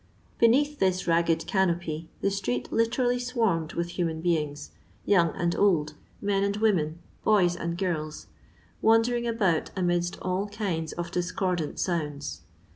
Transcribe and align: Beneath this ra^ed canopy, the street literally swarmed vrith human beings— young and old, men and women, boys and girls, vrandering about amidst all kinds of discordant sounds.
Beneath 0.39 0.79
this 0.79 1.03
ra^ed 1.03 1.45
canopy, 1.45 2.09
the 2.21 2.31
street 2.31 2.71
literally 2.71 3.19
swarmed 3.19 3.69
vrith 3.73 3.89
human 3.89 4.19
beings— 4.19 4.71
young 5.05 5.29
and 5.35 5.55
old, 5.55 5.93
men 6.19 6.43
and 6.43 6.57
women, 6.57 6.97
boys 7.23 7.55
and 7.55 7.77
girls, 7.77 8.25
vrandering 8.83 9.27
about 9.29 9.69
amidst 9.77 10.17
all 10.19 10.49
kinds 10.49 10.91
of 10.93 11.11
discordant 11.11 11.77
sounds. 11.77 12.41